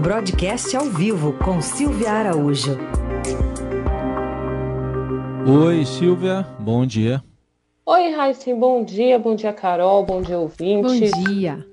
Broadcast 0.00 0.74
ao 0.74 0.86
vivo 0.86 1.34
com 1.34 1.60
Silvia 1.60 2.10
Araújo. 2.12 2.74
Oi, 5.46 5.84
Silvia, 5.84 6.46
bom 6.58 6.86
dia. 6.86 7.22
Oi, 7.84 8.10
Raíssa, 8.14 8.54
bom 8.54 8.82
dia, 8.82 9.18
bom 9.18 9.34
dia, 9.34 9.52
Carol, 9.52 10.02
bom 10.06 10.22
dia, 10.22 10.38
ouvinte. 10.38 11.10
Bom 11.10 11.24
dia. 11.28 11.66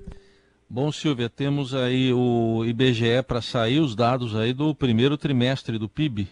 Bom, 0.69 0.91
Silvia, 0.91 1.29
temos 1.29 1.73
aí 1.73 2.11
o 2.11 2.65
IBGE 2.65 3.23
para 3.25 3.41
sair 3.41 3.79
os 3.79 3.95
dados 3.95 4.35
aí 4.35 4.51
do 4.51 4.75
primeiro 4.75 5.17
trimestre 5.17 5.79
do 5.79 5.87
PIB. 5.87 6.27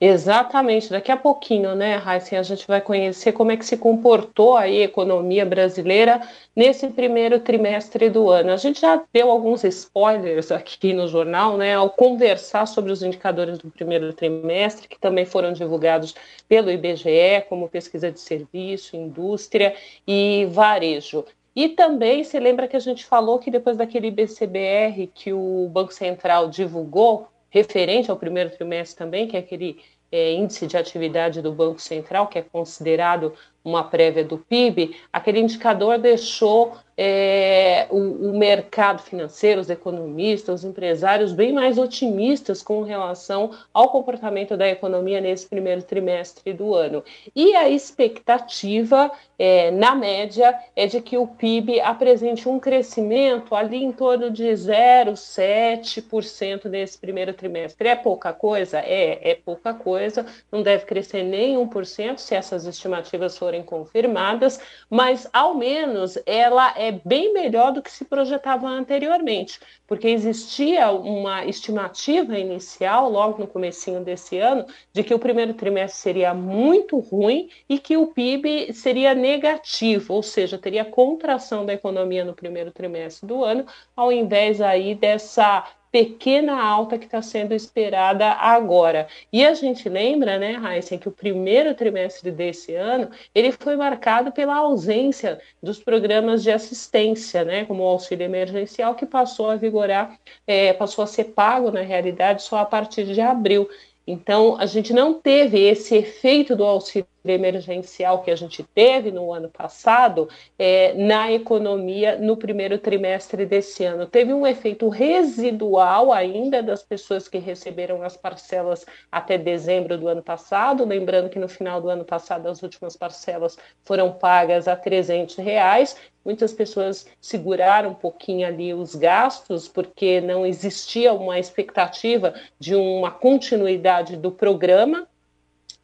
Exatamente, 0.00 0.90
daqui 0.90 1.10
a 1.10 1.16
pouquinho, 1.16 1.74
né, 1.74 1.96
Raíssa, 1.96 2.38
a 2.38 2.42
gente 2.42 2.66
vai 2.66 2.80
conhecer 2.80 3.32
como 3.32 3.52
é 3.52 3.56
que 3.56 3.64
se 3.64 3.76
comportou 3.76 4.56
a 4.56 4.68
economia 4.68 5.46
brasileira 5.46 6.20
nesse 6.54 6.88
primeiro 6.88 7.38
trimestre 7.38 8.10
do 8.10 8.28
ano. 8.28 8.50
A 8.50 8.56
gente 8.56 8.80
já 8.80 9.02
deu 9.12 9.30
alguns 9.30 9.62
spoilers 9.62 10.50
aqui 10.50 10.92
no 10.92 11.06
jornal, 11.06 11.56
né, 11.56 11.74
ao 11.74 11.88
conversar 11.90 12.66
sobre 12.66 12.92
os 12.92 13.02
indicadores 13.02 13.56
do 13.58 13.70
primeiro 13.70 14.12
trimestre, 14.12 14.88
que 14.88 14.98
também 14.98 15.24
foram 15.24 15.52
divulgados 15.52 16.14
pelo 16.48 16.70
IBGE, 16.70 17.46
como 17.48 17.68
pesquisa 17.68 18.10
de 18.10 18.20
serviço, 18.20 18.96
indústria 18.96 19.74
e 20.06 20.46
varejo. 20.50 21.24
E 21.56 21.68
também 21.68 22.24
se 22.24 22.38
lembra 22.40 22.66
que 22.66 22.76
a 22.76 22.80
gente 22.80 23.04
falou 23.06 23.38
que 23.38 23.50
depois 23.50 23.76
daquele 23.76 24.08
IBCBR 24.08 25.06
que 25.14 25.32
o 25.32 25.68
Banco 25.72 25.94
Central 25.94 26.48
divulgou, 26.50 27.28
referente 27.54 28.10
ao 28.10 28.16
primeiro 28.16 28.50
trimestre 28.50 28.98
também, 28.98 29.28
que 29.28 29.36
é 29.36 29.38
aquele 29.38 29.80
é, 30.10 30.32
índice 30.32 30.66
de 30.66 30.76
atividade 30.76 31.40
do 31.40 31.52
Banco 31.52 31.80
Central, 31.80 32.26
que 32.26 32.36
é 32.36 32.42
considerado 32.42 33.32
uma 33.64 33.82
prévia 33.82 34.22
do 34.22 34.36
PIB, 34.36 34.94
aquele 35.12 35.40
indicador 35.40 35.98
deixou 35.98 36.76
é, 36.96 37.88
o, 37.90 37.96
o, 37.96 38.38
mercado 38.38 39.02
financeiro, 39.02 39.60
os 39.60 39.68
economistas, 39.68 40.60
os 40.60 40.64
empresários 40.64 41.32
bem 41.32 41.52
mais 41.52 41.76
otimistas 41.76 42.62
com 42.62 42.82
relação 42.82 43.50
ao 43.72 43.88
comportamento 43.88 44.56
da 44.56 44.68
economia 44.68 45.20
nesse 45.20 45.48
primeiro 45.48 45.82
trimestre 45.82 46.52
do 46.52 46.72
ano. 46.74 47.02
E 47.34 47.56
a 47.56 47.68
expectativa, 47.68 49.10
é, 49.38 49.72
na 49.72 49.94
média, 49.94 50.58
é 50.76 50.86
de 50.86 51.00
que 51.00 51.16
o 51.18 51.26
PIB 51.26 51.80
apresente 51.80 52.48
um 52.48 52.60
crescimento 52.60 53.54
ali 53.54 53.82
em 53.82 53.92
torno 53.92 54.30
de 54.30 54.44
0,7% 54.44 56.66
nesse 56.66 56.98
primeiro 56.98 57.32
trimestre. 57.32 57.88
É 57.88 57.96
pouca 57.96 58.32
coisa? 58.32 58.78
É, 58.78 59.30
é 59.30 59.34
pouca 59.34 59.74
coisa, 59.74 60.24
não 60.50 60.62
deve 60.62 60.84
crescer 60.84 61.24
nem 61.24 61.56
1% 61.56 62.18
se 62.18 62.36
essas 62.36 62.66
estimativas 62.66 63.36
forem 63.36 63.53
confirmadas, 63.62 64.60
mas 64.90 65.28
ao 65.32 65.54
menos 65.54 66.18
ela 66.26 66.74
é 66.76 66.92
bem 66.92 67.32
melhor 67.32 67.72
do 67.72 67.82
que 67.82 67.90
se 67.90 68.04
projetava 68.04 68.66
anteriormente, 68.66 69.60
porque 69.86 70.08
existia 70.08 70.90
uma 70.90 71.44
estimativa 71.44 72.38
inicial, 72.38 73.10
logo 73.10 73.38
no 73.38 73.46
comecinho 73.46 74.00
desse 74.00 74.38
ano, 74.38 74.66
de 74.92 75.02
que 75.02 75.14
o 75.14 75.18
primeiro 75.18 75.54
trimestre 75.54 76.00
seria 76.00 76.34
muito 76.34 76.98
ruim 76.98 77.48
e 77.68 77.78
que 77.78 77.96
o 77.96 78.08
PIB 78.08 78.72
seria 78.72 79.14
negativo, 79.14 80.14
ou 80.14 80.22
seja, 80.22 80.58
teria 80.58 80.84
contração 80.84 81.64
da 81.64 81.72
economia 81.74 82.24
no 82.24 82.34
primeiro 82.34 82.70
trimestre 82.70 83.26
do 83.26 83.44
ano, 83.44 83.66
ao 83.96 84.10
invés 84.10 84.60
aí 84.60 84.94
dessa 84.94 85.64
pequena 85.94 86.60
alta 86.60 86.98
que 86.98 87.04
está 87.04 87.22
sendo 87.22 87.54
esperada 87.54 88.26
agora. 88.32 89.06
E 89.32 89.46
a 89.46 89.54
gente 89.54 89.88
lembra, 89.88 90.40
né, 90.40 90.56
Heisen, 90.60 90.98
que 90.98 91.08
o 91.08 91.12
primeiro 91.12 91.72
trimestre 91.72 92.32
desse 92.32 92.74
ano 92.74 93.08
ele 93.32 93.52
foi 93.52 93.76
marcado 93.76 94.32
pela 94.32 94.56
ausência 94.56 95.40
dos 95.62 95.78
programas 95.78 96.42
de 96.42 96.50
assistência, 96.50 97.44
né, 97.44 97.64
como 97.64 97.84
o 97.84 97.86
auxílio 97.86 98.24
emergencial, 98.24 98.96
que 98.96 99.06
passou 99.06 99.48
a 99.48 99.54
vigorar, 99.54 100.18
é, 100.44 100.72
passou 100.72 101.04
a 101.04 101.06
ser 101.06 101.26
pago, 101.26 101.70
na 101.70 101.82
realidade, 101.82 102.42
só 102.42 102.56
a 102.56 102.66
partir 102.66 103.04
de 103.04 103.20
abril. 103.20 103.70
Então, 104.04 104.56
a 104.58 104.66
gente 104.66 104.92
não 104.92 105.14
teve 105.14 105.60
esse 105.60 105.94
efeito 105.94 106.56
do 106.56 106.64
auxílio 106.64 107.06
emergencial 107.32 108.22
que 108.22 108.30
a 108.30 108.36
gente 108.36 108.62
teve 108.62 109.10
no 109.10 109.32
ano 109.32 109.48
passado 109.48 110.28
é, 110.58 110.92
na 110.94 111.32
economia 111.32 112.18
no 112.18 112.36
primeiro 112.36 112.78
trimestre 112.78 113.46
desse 113.46 113.84
ano. 113.84 114.06
Teve 114.06 114.34
um 114.34 114.46
efeito 114.46 114.88
residual 114.88 116.12
ainda 116.12 116.62
das 116.62 116.82
pessoas 116.82 117.26
que 117.26 117.38
receberam 117.38 118.02
as 118.02 118.16
parcelas 118.16 118.84
até 119.10 119.38
dezembro 119.38 119.96
do 119.96 120.08
ano 120.08 120.22
passado. 120.22 120.84
Lembrando 120.84 121.30
que 121.30 121.38
no 121.38 121.48
final 121.48 121.80
do 121.80 121.88
ano 121.88 122.04
passado 122.04 122.46
as 122.48 122.62
últimas 122.62 122.96
parcelas 122.96 123.56
foram 123.84 124.12
pagas 124.12 124.68
a 124.68 124.76
300 124.76 125.36
reais. 125.36 125.96
Muitas 126.24 126.52
pessoas 126.52 127.06
seguraram 127.20 127.90
um 127.90 127.94
pouquinho 127.94 128.46
ali 128.46 128.72
os 128.72 128.94
gastos 128.94 129.68
porque 129.68 130.20
não 130.22 130.46
existia 130.46 131.12
uma 131.12 131.38
expectativa 131.38 132.34
de 132.58 132.74
uma 132.74 133.10
continuidade 133.10 134.16
do 134.16 134.32
programa 134.32 135.06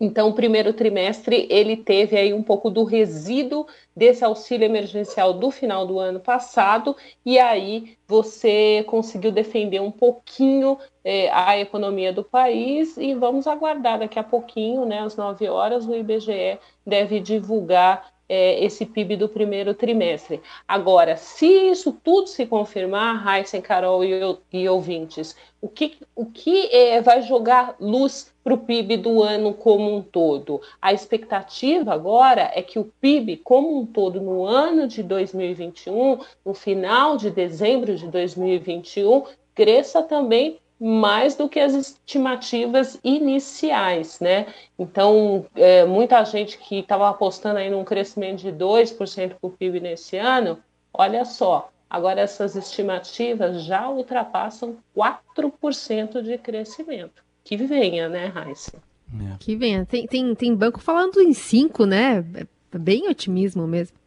então, 0.01 0.31
o 0.31 0.33
primeiro 0.33 0.73
trimestre 0.73 1.47
ele 1.51 1.77
teve 1.77 2.17
aí 2.17 2.33
um 2.33 2.43
pouco 2.43 2.71
do 2.71 2.85
resíduo 2.85 3.67
desse 3.95 4.25
auxílio 4.25 4.65
emergencial 4.65 5.35
do 5.35 5.51
final 5.51 5.87
do 5.87 5.99
ano 5.99 6.19
passado, 6.19 6.97
e 7.25 7.39
aí 7.39 7.99
você 8.09 8.83
conseguiu 8.87 9.31
defender 9.31 9.81
um 9.81 9.91
pouquinho 9.91 10.79
é, 11.05 11.31
a 11.31 11.59
economia 11.59 12.13
do 12.13 12.25
país, 12.25 12.97
e 12.97 13.15
vamos 13.15 13.47
aguardar 13.47 13.99
daqui 13.99 14.19
a 14.19 14.25
pouquinho, 14.25 14.87
né, 14.87 15.01
às 15.01 15.17
9 15.17 15.47
horas, 15.49 15.87
o 15.87 15.95
IBGE 15.95 16.59
deve 16.87 17.21
divulgar 17.21 18.10
é, 18.31 18.65
esse 18.65 18.87
PIB 18.87 19.17
do 19.17 19.29
primeiro 19.29 19.75
trimestre. 19.75 20.41
Agora, 20.69 21.17
se 21.17 21.47
isso 21.47 21.93
tudo 22.05 22.29
se 22.29 22.47
confirmar, 22.47 23.27
Heisen, 23.27 23.61
Carol 23.61 24.05
e, 24.05 24.39
e 24.53 24.69
ouvintes, 24.69 25.35
o 25.61 25.69
que, 25.69 25.99
o 26.15 26.25
que 26.25 26.69
é, 26.73 27.01
vai 27.03 27.23
jogar 27.23 27.75
luz 27.81 28.33
para 28.45 28.55
o 28.55 28.59
PIB 28.59 28.99
do 28.99 29.21
ano 29.21 29.53
como 29.53 29.93
um 29.93 30.01
todo? 30.01 30.63
A 30.81 30.93
expectativa 30.93 31.93
agora 31.93 32.53
é 32.55 32.63
que 32.63 32.79
o 32.79 32.85
PIB 33.01 33.39
como 33.39 33.81
um 33.81 33.85
todo 33.85 34.21
no 34.21 34.47
ano 34.47 34.87
de 34.87 35.03
2021, 35.03 36.21
no 36.47 36.55
final 36.55 37.17
de 37.17 37.31
dezembro 37.31 37.97
de 37.97 38.07
2021, 38.07 39.25
cresça 39.57 40.05
também 40.05 40.61
mais 40.81 41.35
do 41.35 41.47
que 41.47 41.61
as 41.61 41.75
estimativas 41.75 42.99
iniciais, 43.05 44.19
né? 44.19 44.47
Então, 44.79 45.45
é, 45.55 45.85
muita 45.85 46.25
gente 46.25 46.57
que 46.57 46.79
estava 46.79 47.11
apostando 47.11 47.59
aí 47.59 47.69
num 47.71 47.85
crescimento 47.85 48.41
de 48.41 48.51
2% 48.51 49.29
para 49.29 49.37
o 49.43 49.51
PIB 49.51 49.79
nesse 49.79 50.17
ano, 50.17 50.59
olha 50.95 51.27
só, 51.27 51.71
agora 51.89 52.23
essas 52.23 52.57
estimativas 52.57 53.63
já 53.63 53.91
ultrapassam 53.91 54.79
4% 54.97 56.23
de 56.23 56.39
crescimento. 56.39 57.23
Que 57.45 57.59
venha, 57.59 58.09
né, 58.09 58.27
Raíssa? 58.27 58.79
É. 59.13 59.37
Que 59.39 59.57
venha. 59.57 59.85
Tem, 59.85 60.07
tem, 60.07 60.35
tem 60.35 60.55
banco 60.55 60.81
falando 60.81 61.21
em 61.21 61.35
5, 61.35 61.85
né? 61.85 62.25
É 62.73 62.79
bem 62.79 63.07
otimismo 63.07 63.67
mesmo. 63.67 64.00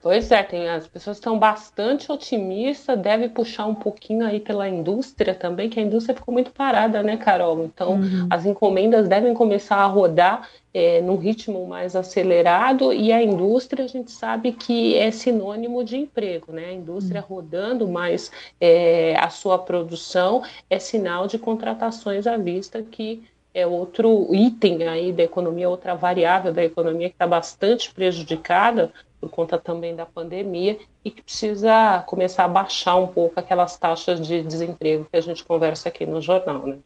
Pois 0.00 0.30
é, 0.30 0.44
tem, 0.44 0.68
as 0.68 0.86
pessoas 0.86 1.16
estão 1.16 1.36
bastante 1.36 2.10
otimistas, 2.12 2.96
deve 2.98 3.28
puxar 3.28 3.66
um 3.66 3.74
pouquinho 3.74 4.24
aí 4.24 4.38
pela 4.38 4.68
indústria 4.68 5.34
também, 5.34 5.68
que 5.68 5.80
a 5.80 5.82
indústria 5.82 6.14
ficou 6.14 6.32
muito 6.32 6.52
parada, 6.52 7.02
né, 7.02 7.16
Carol? 7.16 7.64
Então, 7.64 7.94
uhum. 7.94 8.26
as 8.30 8.46
encomendas 8.46 9.08
devem 9.08 9.34
começar 9.34 9.78
a 9.78 9.86
rodar 9.86 10.48
é, 10.72 11.00
num 11.02 11.16
ritmo 11.16 11.66
mais 11.66 11.96
acelerado 11.96 12.92
e 12.92 13.12
a 13.12 13.20
indústria, 13.20 13.84
a 13.84 13.88
gente 13.88 14.12
sabe 14.12 14.52
que 14.52 14.96
é 14.96 15.10
sinônimo 15.10 15.82
de 15.82 15.96
emprego, 15.96 16.52
né? 16.52 16.66
A 16.66 16.72
indústria 16.72 17.24
uhum. 17.28 17.36
rodando 17.36 17.88
mais 17.88 18.30
é, 18.60 19.16
a 19.18 19.28
sua 19.30 19.58
produção 19.58 20.44
é 20.70 20.78
sinal 20.78 21.26
de 21.26 21.38
contratações 21.40 22.24
à 22.24 22.36
vista 22.36 22.80
que 22.82 23.24
é 23.52 23.66
outro 23.66 24.32
item 24.32 24.86
aí 24.86 25.12
da 25.12 25.24
economia, 25.24 25.68
outra 25.68 25.94
variável 25.94 26.52
da 26.52 26.62
economia 26.62 27.08
que 27.08 27.14
está 27.14 27.26
bastante 27.26 27.92
prejudicada 27.92 28.92
por 29.20 29.30
conta 29.30 29.58
também 29.58 29.94
da 29.94 30.06
pandemia 30.06 30.78
e 31.04 31.10
que 31.10 31.22
precisa 31.22 32.02
começar 32.06 32.44
a 32.44 32.48
baixar 32.48 32.96
um 32.96 33.06
pouco 33.06 33.38
aquelas 33.38 33.76
taxas 33.76 34.20
de 34.24 34.42
desemprego 34.42 35.06
que 35.10 35.16
a 35.16 35.20
gente 35.20 35.44
conversa 35.44 35.88
aqui 35.88 36.06
no 36.06 36.20
jornal, 36.20 36.66
né? 36.66 36.78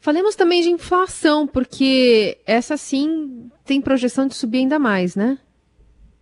Falemos 0.00 0.34
também 0.34 0.62
de 0.62 0.70
inflação, 0.70 1.46
porque 1.46 2.38
essa 2.46 2.76
sim 2.76 3.50
tem 3.64 3.80
projeção 3.80 4.26
de 4.26 4.34
subir 4.34 4.58
ainda 4.58 4.78
mais, 4.78 5.14
né? 5.14 5.38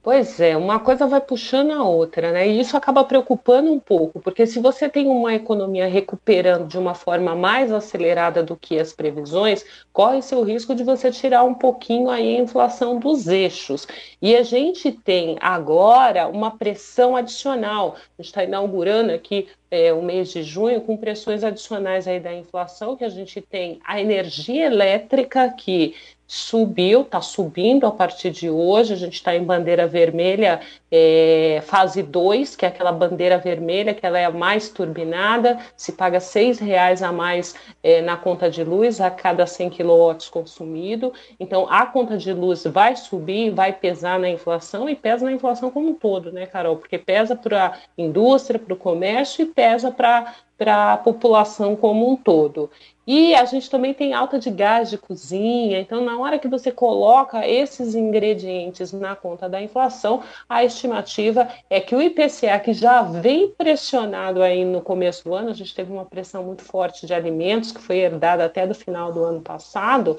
Pois 0.01 0.41
é, 0.41 0.57
uma 0.57 0.79
coisa 0.81 1.07
vai 1.07 1.21
puxando 1.21 1.73
a 1.73 1.83
outra, 1.85 2.33
né? 2.33 2.49
E 2.49 2.61
isso 2.61 2.77
acaba 2.77 3.05
preocupando 3.05 3.71
um 3.73 3.81
pouco, 3.81 4.21
porque 4.21 4.47
se 4.47 4.59
você 4.61 4.89
tem 4.89 5.07
uma 5.07 5.35
economia 5.35 5.87
recuperando 5.87 6.67
de 6.69 6.79
uma 6.79 6.95
forma 6.95 7.35
mais 7.35 7.71
acelerada 7.73 8.43
do 8.43 8.57
que 8.57 8.79
as 8.79 8.93
previsões, 8.93 9.65
corre-se 9.93 10.35
o 10.35 10.43
risco 10.43 10.75
de 10.75 10.85
você 10.85 11.11
tirar 11.11 11.43
um 11.45 11.53
pouquinho 11.53 12.09
aí 12.09 12.37
a 12.37 12.41
inflação 12.41 12.99
dos 12.99 13.27
eixos. 13.27 13.87
E 14.23 14.35
a 14.37 14.43
gente 14.43 14.93
tem 14.93 15.37
agora 15.41 16.29
uma 16.29 16.57
pressão 16.57 17.15
adicional. 17.17 17.97
A 18.19 18.23
gente 18.23 18.31
está 18.31 18.45
inaugurando 18.45 19.13
aqui 19.13 19.49
é, 19.71 19.93
o 19.93 20.01
mês 20.01 20.31
de 20.31 20.43
junho 20.43 20.81
com 20.81 20.97
pressões 20.97 21.45
adicionais 21.45 22.09
aí 22.09 22.21
da 22.21 22.33
inflação, 22.33 22.97
que 22.97 23.05
a 23.05 23.09
gente 23.09 23.41
tem 23.43 23.81
a 23.85 24.01
energia 24.01 24.67
elétrica 24.67 25.51
que 25.51 25.95
subiu, 26.31 27.01
está 27.01 27.23
subindo 27.23 27.87
a 27.87 27.91
partir 27.91 28.31
de 28.31 28.51
hoje. 28.51 28.93
A 28.93 28.97
gente 28.97 29.15
está 29.15 29.35
em 29.35 29.43
bandeira 29.43 29.87
vermelha, 29.87 30.61
é, 30.93 31.63
fase 31.65 32.03
2, 32.03 32.55
que 32.55 32.67
é 32.67 32.69
aquela 32.69 32.93
bandeira 32.93 33.39
vermelha, 33.39 33.95
que 33.95 34.05
ela 34.05 34.19
é 34.19 34.27
a 34.27 34.31
mais 34.31 34.69
turbinada, 34.69 35.59
se 35.75 35.93
paga 35.93 36.19
R$ 36.19 36.53
reais 36.61 37.03
a 37.03 37.11
mais 37.11 37.55
é, 37.83 38.03
na 38.03 38.19
conta 38.19 38.51
de 38.51 38.63
luz 38.63 39.01
a 39.01 39.11
cada 39.11 39.47
100 39.47 39.71
kW 39.71 40.31
consumido. 40.31 41.15
Então, 41.41 41.67
a 41.71 41.87
conta 41.87 42.19
de 42.19 42.33
luz 42.35 42.65
vai 42.65 42.95
subir, 42.95 43.51
vai 43.51 43.73
pesar 43.73 44.19
na 44.19 44.29
inflação 44.29 44.87
e 44.87 44.95
pesa 44.95 45.25
na 45.25 45.33
inflação 45.33 45.71
como 45.71 45.89
um 45.89 45.95
todo, 45.95 46.31
né, 46.31 46.45
Carol? 46.45 46.77
Porque 46.77 46.99
pesa 46.99 47.35
para 47.35 47.69
a 47.69 47.79
indústria, 47.97 48.59
para 48.59 48.75
o 48.75 48.77
comércio 48.77 49.43
e 49.43 49.47
pesa 49.47 49.91
para 49.91 50.35
a 50.67 50.97
população 50.97 51.77
como 51.77 52.11
um 52.11 52.17
todo. 52.17 52.71
E 53.07 53.35
a 53.35 53.45
gente 53.47 53.71
também 53.71 53.95
tem 53.95 54.13
alta 54.13 54.39
de 54.39 54.51
gás 54.51 54.91
de 54.91 54.99
cozinha, 54.99 55.81
então 55.81 56.05
na 56.05 56.19
hora 56.19 56.39
que 56.39 56.47
você 56.47 56.71
coloca 56.71 57.47
esses 57.49 57.95
ingredientes 57.95 58.93
na 58.93 59.17
conta 59.17 59.49
da 59.49 59.63
inflação, 59.63 60.23
a 60.47 60.63
estimativa 60.63 61.49
é 61.71 61.81
que 61.81 61.95
o 61.95 62.03
IPCA, 62.03 62.61
que 62.61 62.75
já 62.75 63.01
vem 63.01 63.49
pressionado 63.49 64.43
aí 64.43 64.63
no 64.63 64.83
começo 64.83 65.25
do 65.25 65.35
ano, 65.35 65.49
a 65.49 65.55
gente 65.55 65.75
teve 65.75 65.91
uma 65.91 66.05
pressão 66.05 66.43
muito 66.43 66.63
forte 66.63 67.07
de 67.07 67.15
alimentos, 67.15 67.73
que 67.73 67.81
foi 67.81 67.97
herdada 67.97 68.45
até 68.45 68.67
do 68.67 68.75
final 68.75 69.11
do 69.11 69.25
ano 69.25 69.41
passado, 69.41 70.19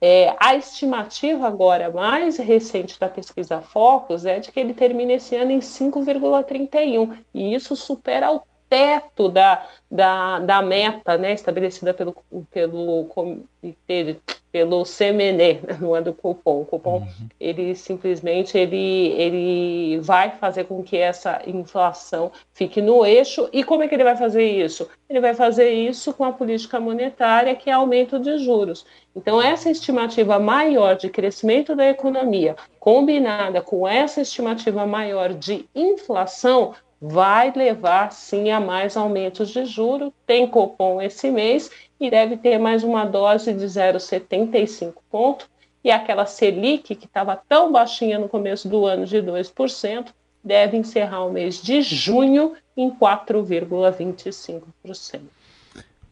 é, 0.00 0.34
a 0.40 0.54
estimativa 0.56 1.46
agora 1.46 1.90
mais 1.90 2.38
recente 2.38 2.98
da 2.98 3.06
pesquisa 3.06 3.60
Focus 3.60 4.24
é 4.24 4.40
de 4.40 4.50
que 4.50 4.58
ele 4.58 4.72
termine 4.72 5.12
esse 5.14 5.36
ano 5.36 5.50
em 5.50 5.58
5,31, 5.58 7.18
e 7.34 7.54
isso 7.54 7.76
supera 7.76 8.32
o 8.32 8.40
teto 8.70 9.28
da, 9.28 9.66
da, 9.90 10.38
da 10.38 10.62
meta 10.62 11.18
né, 11.18 11.34
estabelecida 11.34 11.92
pelo, 11.92 12.14
pelo 12.52 13.04
comitê, 13.06 14.16
pelo 14.52 14.84
CMN, 14.84 15.36
né, 15.36 15.60
não 15.80 15.96
é 15.96 16.00
do 16.00 16.14
cupom. 16.14 16.60
O 16.60 16.64
cupom, 16.64 16.98
uhum. 16.98 17.28
ele 17.40 17.74
simplesmente 17.74 18.56
ele, 18.56 19.08
ele 19.18 19.98
vai 19.98 20.30
fazer 20.30 20.64
com 20.64 20.82
que 20.84 20.96
essa 20.96 21.42
inflação 21.46 22.30
fique 22.54 22.80
no 22.80 23.04
eixo. 23.04 23.48
E 23.52 23.64
como 23.64 23.82
é 23.82 23.88
que 23.88 23.94
ele 23.96 24.04
vai 24.04 24.16
fazer 24.16 24.44
isso? 24.44 24.88
Ele 25.08 25.20
vai 25.20 25.34
fazer 25.34 25.70
isso 25.70 26.14
com 26.14 26.24
a 26.24 26.32
política 26.32 26.78
monetária, 26.78 27.56
que 27.56 27.68
é 27.68 27.72
aumento 27.72 28.20
de 28.20 28.38
juros. 28.38 28.86
Então, 29.16 29.42
essa 29.42 29.68
estimativa 29.68 30.38
maior 30.38 30.94
de 30.94 31.08
crescimento 31.08 31.74
da 31.74 31.88
economia, 31.88 32.54
combinada 32.78 33.60
com 33.60 33.86
essa 33.86 34.20
estimativa 34.20 34.86
maior 34.86 35.34
de 35.34 35.68
inflação, 35.74 36.74
vai 37.00 37.52
levar 37.52 38.12
sim 38.12 38.50
a 38.50 38.60
mais 38.60 38.96
aumentos 38.96 39.50
de 39.50 39.64
juro. 39.64 40.12
Tem 40.26 40.46
cupom 40.46 41.00
esse 41.00 41.30
mês 41.30 41.70
e 41.98 42.10
deve 42.10 42.36
ter 42.36 42.58
mais 42.58 42.84
uma 42.84 43.04
dose 43.04 43.54
de 43.54 43.64
0,75 43.64 44.94
ponto. 45.10 45.48
E 45.82 45.90
aquela 45.90 46.26
Selic, 46.26 46.94
que 46.94 47.06
estava 47.06 47.40
tão 47.48 47.72
baixinha 47.72 48.18
no 48.18 48.28
começo 48.28 48.68
do 48.68 48.84
ano 48.84 49.06
de 49.06 49.16
2%, 49.16 50.08
deve 50.44 50.76
encerrar 50.76 51.24
o 51.24 51.32
mês 51.32 51.62
de 51.62 51.80
junho 51.80 52.52
em 52.76 52.90
4,25%. 52.90 55.22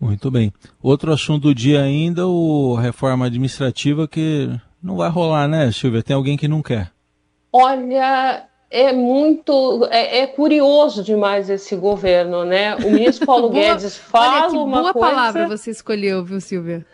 Muito 0.00 0.30
bem. 0.30 0.50
Outro 0.82 1.12
assunto 1.12 1.48
do 1.48 1.54
dia 1.54 1.82
ainda, 1.82 2.26
o 2.26 2.76
reforma 2.76 3.26
administrativa 3.26 4.08
que 4.08 4.48
não 4.82 4.96
vai 4.96 5.10
rolar, 5.10 5.46
né, 5.48 5.70
Silvia? 5.72 6.02
Tem 6.02 6.16
alguém 6.16 6.36
que 6.36 6.48
não 6.48 6.62
quer. 6.62 6.90
Olha, 7.52 8.48
é 8.70 8.92
muito 8.92 9.86
é, 9.90 10.20
é, 10.20 10.26
curioso 10.26 11.02
demais 11.02 11.48
esse 11.48 11.74
governo, 11.74 12.44
né? 12.44 12.76
O 12.76 12.90
ministro 12.92 13.24
Paulo 13.24 13.48
boa, 13.48 13.62
Guedes 13.62 13.96
fala 13.96 14.42
olha, 14.42 14.50
que 14.50 14.56
uma 14.56 14.80
boa 14.80 14.92
coisa. 14.92 15.08
palavra 15.08 15.48
você 15.48 15.70
escolheu, 15.70 16.22
viu, 16.22 16.38
Silvia? 16.38 16.84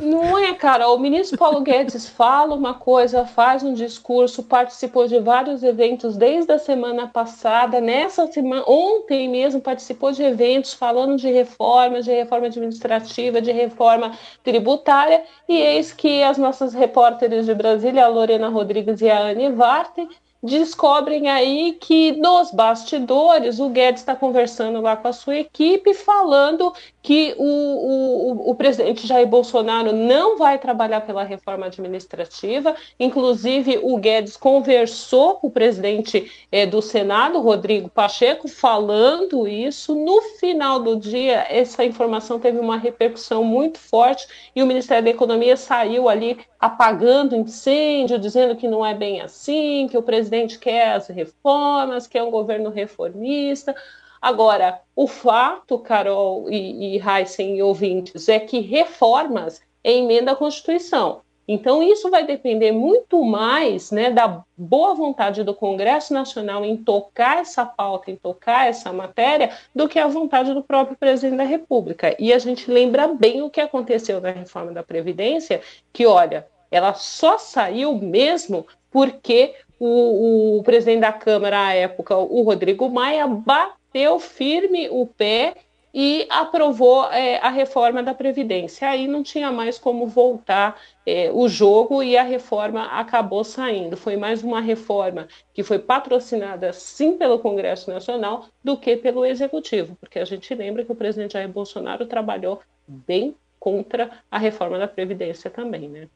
Não 0.00 0.38
é, 0.38 0.54
cara. 0.54 0.88
O 0.88 0.98
ministro 0.98 1.36
Paulo 1.36 1.60
Guedes 1.60 2.08
fala 2.16 2.54
uma 2.54 2.72
coisa, 2.72 3.26
faz 3.26 3.62
um 3.62 3.74
discurso, 3.74 4.42
participou 4.42 5.06
de 5.06 5.18
vários 5.18 5.62
eventos 5.62 6.16
desde 6.16 6.50
a 6.50 6.58
semana 6.58 7.06
passada. 7.06 7.78
Nessa 7.78 8.26
semana, 8.32 8.64
ontem 8.66 9.28
mesmo, 9.28 9.60
participou 9.60 10.12
de 10.12 10.22
eventos 10.22 10.72
falando 10.72 11.16
de 11.16 11.30
reformas, 11.30 12.06
de 12.06 12.12
reforma 12.12 12.46
administrativa, 12.46 13.42
de 13.42 13.52
reforma 13.52 14.12
tributária. 14.42 15.22
E 15.46 15.60
eis 15.60 15.92
que 15.92 16.22
as 16.22 16.38
nossas 16.38 16.72
repórteres 16.72 17.44
de 17.44 17.54
Brasília, 17.54 18.06
a 18.06 18.08
Lorena 18.08 18.48
Rodrigues 18.48 19.02
e 19.02 19.10
a 19.10 19.26
Anne 19.26 19.50
Vartem, 19.50 20.08
descobrem 20.42 21.28
aí 21.28 21.76
que 21.80 22.12
nos 22.12 22.52
bastidores 22.52 23.58
o 23.58 23.68
Guedes 23.68 24.02
está 24.02 24.14
conversando 24.14 24.80
lá 24.80 24.96
com 24.96 25.08
a 25.08 25.12
sua 25.12 25.36
equipe, 25.36 25.92
falando 25.94 26.72
que 27.02 27.34
o, 27.38 27.44
o, 27.44 28.50
o, 28.50 28.54
presidente 28.54 29.06
Jair 29.06 29.26
Bolsonaro 29.26 29.92
não 29.92 30.36
vai 30.36 30.58
trabalhar 30.58 31.00
pela 31.00 31.24
reforma 31.24 31.66
administrativa. 31.66 32.76
Inclusive, 33.00 33.80
o 33.82 33.96
Guedes 33.96 34.36
conversou 34.36 35.36
com 35.36 35.46
o 35.46 35.50
presidente 35.50 36.30
é, 36.52 36.66
do 36.66 36.82
Senado, 36.82 37.40
Rodrigo 37.40 37.88
Pacheco, 37.88 38.46
falando 38.46 39.48
isso. 39.48 39.94
No 39.94 40.20
final 40.38 40.80
do 40.80 40.96
dia, 40.96 41.46
essa 41.48 41.84
informação 41.84 42.38
teve 42.38 42.58
uma 42.58 42.76
repercussão 42.76 43.42
muito 43.42 43.78
forte 43.78 44.26
e 44.54 44.62
o 44.62 44.66
Ministério 44.66 45.04
da 45.04 45.10
Economia 45.10 45.56
saiu 45.56 46.08
ali 46.08 46.38
apagando 46.60 47.36
incêndio, 47.36 48.18
dizendo 48.18 48.56
que 48.56 48.66
não 48.66 48.84
é 48.84 48.92
bem 48.92 49.20
assim, 49.20 49.86
que 49.88 49.96
o 49.96 50.02
presidente 50.02 50.27
quer 50.58 50.92
as 50.92 51.08
reformas, 51.08 52.06
que 52.06 52.18
é 52.18 52.22
um 52.22 52.30
governo 52.30 52.70
reformista. 52.70 53.74
Agora, 54.20 54.80
o 54.96 55.06
fato, 55.06 55.78
Carol 55.78 56.50
e, 56.50 56.96
e 56.96 57.00
Heisen 57.00 57.56
e 57.56 57.62
ouvintes, 57.62 58.28
é 58.28 58.38
que 58.40 58.60
reformas 58.60 59.60
é 59.84 59.92
emenda 59.92 60.32
à 60.32 60.36
Constituição. 60.36 61.20
Então, 61.50 61.82
isso 61.82 62.10
vai 62.10 62.26
depender 62.26 62.72
muito 62.72 63.24
mais 63.24 63.90
né, 63.90 64.10
da 64.10 64.44
boa 64.54 64.94
vontade 64.94 65.42
do 65.42 65.54
Congresso 65.54 66.12
Nacional 66.12 66.62
em 66.62 66.76
tocar 66.76 67.38
essa 67.38 67.64
pauta, 67.64 68.10
em 68.10 68.16
tocar 68.16 68.68
essa 68.68 68.92
matéria, 68.92 69.56
do 69.74 69.88
que 69.88 69.98
a 69.98 70.06
vontade 70.06 70.52
do 70.52 70.62
próprio 70.62 70.94
presidente 70.98 71.38
da 71.38 71.44
República. 71.44 72.14
E 72.18 72.34
a 72.34 72.38
gente 72.38 72.70
lembra 72.70 73.08
bem 73.08 73.40
o 73.40 73.48
que 73.48 73.62
aconteceu 73.62 74.20
na 74.20 74.30
reforma 74.30 74.72
da 74.72 74.82
Previdência, 74.82 75.62
que, 75.90 76.04
olha, 76.04 76.46
ela 76.70 76.92
só 76.92 77.38
saiu 77.38 77.94
mesmo 77.94 78.66
porque 78.90 79.54
o, 79.78 80.58
o 80.58 80.62
presidente 80.62 81.00
da 81.00 81.12
Câmara 81.12 81.66
à 81.66 81.74
época, 81.74 82.16
o 82.16 82.42
Rodrigo 82.42 82.88
Maia, 82.88 83.26
bateu 83.26 84.18
firme 84.18 84.88
o 84.90 85.06
pé 85.06 85.54
e 85.92 86.26
aprovou 86.28 87.10
é, 87.10 87.38
a 87.38 87.48
reforma 87.48 88.02
da 88.02 88.14
Previdência. 88.14 88.88
Aí 88.88 89.06
não 89.06 89.22
tinha 89.22 89.50
mais 89.50 89.78
como 89.78 90.06
voltar 90.06 90.80
é, 91.06 91.30
o 91.32 91.48
jogo 91.48 92.02
e 92.02 92.16
a 92.16 92.22
reforma 92.22 92.84
acabou 92.86 93.42
saindo. 93.42 93.96
Foi 93.96 94.16
mais 94.16 94.42
uma 94.42 94.60
reforma 94.60 95.26
que 95.54 95.62
foi 95.62 95.78
patrocinada 95.78 96.72
sim 96.72 97.16
pelo 97.16 97.38
Congresso 97.38 97.90
Nacional 97.90 98.46
do 98.62 98.76
que 98.76 98.96
pelo 98.96 99.24
Executivo, 99.24 99.96
porque 100.00 100.18
a 100.18 100.24
gente 100.24 100.54
lembra 100.54 100.84
que 100.84 100.92
o 100.92 100.96
presidente 100.96 101.32
Jair 101.32 101.48
Bolsonaro 101.48 102.06
trabalhou 102.06 102.60
bem 102.86 103.34
contra 103.58 104.10
a 104.30 104.38
reforma 104.38 104.78
da 104.78 104.86
Previdência 104.86 105.50
também, 105.50 105.88
né? 105.88 106.08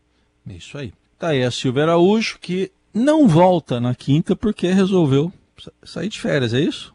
Isso 0.46 0.76
aí. 0.78 0.92
Tá 1.18 1.28
aí 1.28 1.42
a 1.42 1.50
Silvia 1.50 1.84
Araújo, 1.84 2.38
que 2.40 2.70
não 2.92 3.26
volta 3.26 3.80
na 3.80 3.94
quinta 3.94 4.36
porque 4.36 4.68
resolveu 4.68 5.32
sair 5.84 6.08
de 6.08 6.20
férias, 6.20 6.52
é 6.54 6.60
isso? 6.60 6.92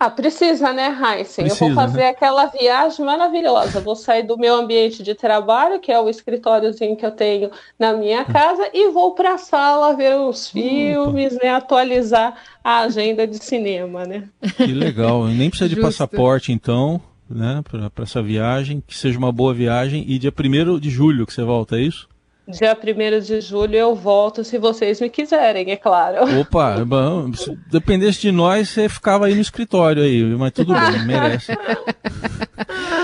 Ah, 0.00 0.10
precisa, 0.10 0.72
né, 0.72 0.90
Heisen? 0.90 1.46
Precisa, 1.46 1.64
eu 1.64 1.74
vou 1.74 1.74
fazer 1.74 1.98
né? 1.98 2.08
aquela 2.10 2.46
viagem 2.46 3.04
maravilhosa. 3.04 3.80
Vou 3.80 3.96
sair 3.96 4.22
do 4.22 4.38
meu 4.38 4.54
ambiente 4.54 5.02
de 5.02 5.12
trabalho, 5.12 5.80
que 5.80 5.90
é 5.90 5.98
o 5.98 6.08
escritóriozinho 6.08 6.96
que 6.96 7.04
eu 7.04 7.10
tenho 7.10 7.50
na 7.76 7.92
minha 7.94 8.24
casa, 8.24 8.70
e 8.72 8.90
vou 8.92 9.16
para 9.16 9.34
a 9.34 9.38
sala 9.38 9.96
ver 9.96 10.16
os 10.16 10.50
filmes, 10.50 11.36
né, 11.42 11.48
atualizar 11.48 12.36
a 12.62 12.82
agenda 12.82 13.26
de 13.26 13.42
cinema, 13.42 14.04
né? 14.04 14.28
Que 14.56 14.66
legal. 14.66 15.26
Nem 15.26 15.50
precisa 15.50 15.68
de 15.68 15.74
passaporte, 15.82 16.52
então, 16.52 17.00
né, 17.28 17.60
para 17.64 18.04
essa 18.04 18.22
viagem. 18.22 18.80
Que 18.86 18.96
seja 18.96 19.18
uma 19.18 19.32
boa 19.32 19.52
viagem. 19.52 20.04
E 20.06 20.16
dia 20.16 20.32
1 20.32 20.78
de 20.78 20.90
julho 20.90 21.26
que 21.26 21.32
você 21.32 21.42
volta, 21.42 21.76
é 21.76 21.80
isso? 21.80 22.08
Dia 22.48 22.74
1 22.74 23.20
de 23.20 23.40
julho 23.42 23.76
eu 23.76 23.94
volto, 23.94 24.42
se 24.42 24.56
vocês 24.56 25.00
me 25.02 25.10
quiserem, 25.10 25.70
é 25.70 25.76
claro. 25.76 26.18
Opa, 26.40 26.82
bom, 26.82 27.30
se 27.34 27.54
dependesse 27.70 28.22
de 28.22 28.32
nós, 28.32 28.70
você 28.70 28.88
ficava 28.88 29.26
aí 29.26 29.34
no 29.34 29.40
escritório 29.40 30.02
aí, 30.02 30.24
mas 30.24 30.52
tudo 30.52 30.72
bem, 30.72 31.04
merece. 31.04 31.52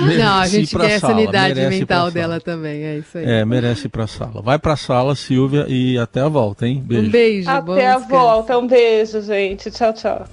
merece 0.01 0.19
Não, 0.19 0.39
a 0.39 0.47
gente 0.47 0.77
quer 0.77 0.93
essa 0.93 1.09
unidade 1.09 1.61
mental 1.61 2.11
dela 2.11 2.41
também, 2.41 2.85
é 2.85 2.99
isso 2.99 3.19
aí. 3.19 3.25
É, 3.25 3.45
merece 3.45 3.87
ir 3.87 3.91
pra 3.91 4.07
sala. 4.07 4.41
Vai 4.41 4.59
pra 4.59 4.77
sala, 4.77 5.15
Silvia, 5.15 5.67
e 5.69 5.99
até 5.99 6.23
a 6.23 6.29
volta, 6.29 6.67
hein? 6.67 6.83
Beijo. 6.85 7.07
Um 7.07 7.11
beijo. 7.11 7.51
Até 7.51 7.87
a 7.87 7.99
volta, 7.99 8.59
um 8.59 8.67
beijo, 8.67 9.21
gente. 9.21 9.71
Tchau, 9.71 9.93
tchau. 9.93 10.27